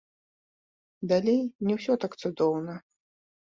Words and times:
Далей 1.11 1.37
не 1.69 1.73
ўсё 1.81 1.93
так 2.07 2.19
цудоўна. 2.25 2.73